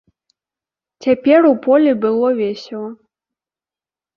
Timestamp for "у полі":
1.49-1.91